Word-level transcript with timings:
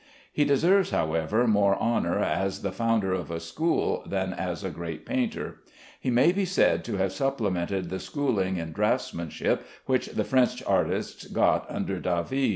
He 0.33 0.45
deserves, 0.45 0.89
however, 0.89 1.45
more 1.45 1.75
honor 1.75 2.17
as 2.17 2.63
the 2.63 2.71
founder 2.71 3.13
of 3.13 3.29
a 3.29 3.39
school 3.39 4.03
than 4.07 4.33
as 4.33 4.63
a 4.63 4.71
great 4.71 5.05
painter. 5.05 5.61
He 5.99 6.09
may 6.09 6.31
be 6.31 6.43
said 6.43 6.83
to 6.85 6.97
have 6.97 7.13
supplemented 7.13 7.91
the 7.91 7.99
schooling 7.99 8.57
in 8.57 8.71
draughtsmanship 8.73 9.61
which 9.85 10.07
the 10.07 10.23
French 10.23 10.63
artists 10.65 11.27
got 11.27 11.67
under 11.69 11.99
David. 11.99 12.49